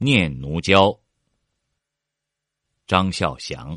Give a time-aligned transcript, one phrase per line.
[0.00, 0.96] 念奴娇，
[2.86, 3.76] 张孝祥。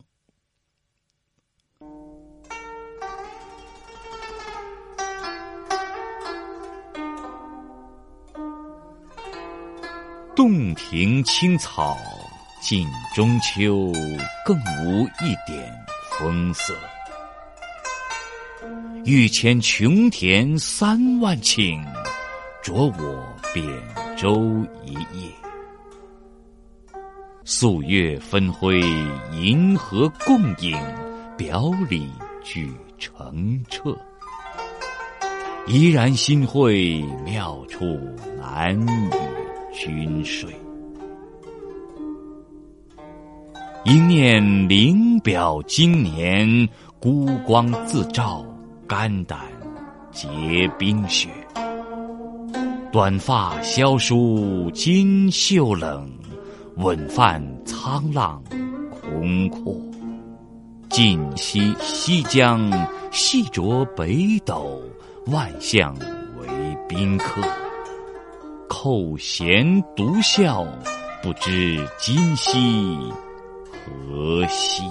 [10.35, 11.97] 洞庭青草
[12.61, 13.91] 近中秋，
[14.45, 16.75] 更无一点风色。
[19.05, 21.83] 欲遣琼田三万顷，
[22.61, 23.65] 着我扁
[24.15, 25.31] 舟一叶。
[27.43, 28.81] 素月分辉，
[29.33, 30.77] 银河共影，
[31.35, 32.07] 表里
[32.43, 33.97] 俱澄澈。
[35.65, 37.83] 怡然心会，妙处
[38.39, 39.09] 难与
[39.73, 40.49] 君睡。
[43.85, 48.45] 应念灵表今年，孤光自照。
[48.87, 49.39] 肝胆
[50.11, 50.27] 结
[50.77, 51.29] 冰雪，
[52.91, 56.11] 短发萧疏襟袖冷，
[56.77, 58.41] 稳泛沧浪
[58.89, 59.75] 空阔。
[60.89, 62.69] 尽息西江，
[63.11, 64.81] 细酌北斗，
[65.27, 65.95] 万象
[66.39, 67.41] 为宾客。
[68.67, 70.65] 扣舷独笑，
[71.23, 72.97] 不知今夕
[73.71, 74.83] 何夕。